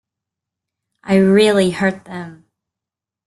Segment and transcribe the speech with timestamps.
[1.03, 2.47] I really hurt them.